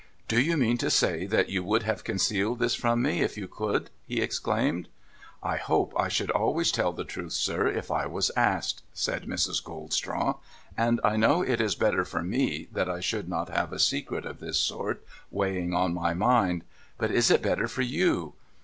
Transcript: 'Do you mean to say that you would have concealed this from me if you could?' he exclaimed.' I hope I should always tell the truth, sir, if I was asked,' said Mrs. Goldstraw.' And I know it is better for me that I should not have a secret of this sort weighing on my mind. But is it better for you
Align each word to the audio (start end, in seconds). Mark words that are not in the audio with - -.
'Do 0.27 0.41
you 0.41 0.57
mean 0.57 0.79
to 0.79 0.89
say 0.89 1.27
that 1.27 1.49
you 1.49 1.63
would 1.63 1.83
have 1.83 2.03
concealed 2.03 2.57
this 2.57 2.73
from 2.73 3.03
me 3.03 3.21
if 3.21 3.37
you 3.37 3.47
could?' 3.47 3.91
he 4.07 4.19
exclaimed.' 4.19 4.87
I 5.53 5.57
hope 5.57 5.93
I 5.95 6.07
should 6.07 6.31
always 6.31 6.71
tell 6.71 6.91
the 6.91 7.03
truth, 7.03 7.33
sir, 7.33 7.67
if 7.67 7.91
I 7.91 8.07
was 8.07 8.31
asked,' 8.35 8.81
said 8.93 9.25
Mrs. 9.27 9.63
Goldstraw.' 9.63 10.39
And 10.85 10.99
I 11.03 11.17
know 11.17 11.43
it 11.43 11.61
is 11.61 11.75
better 11.75 12.03
for 12.03 12.23
me 12.23 12.67
that 12.71 12.89
I 12.89 12.99
should 12.99 13.29
not 13.29 13.49
have 13.49 13.71
a 13.71 13.77
secret 13.77 14.25
of 14.25 14.39
this 14.39 14.57
sort 14.57 15.05
weighing 15.29 15.75
on 15.75 15.93
my 15.93 16.15
mind. 16.15 16.63
But 16.97 17.11
is 17.11 17.29
it 17.29 17.43
better 17.43 17.67
for 17.67 17.83
you 17.83 18.33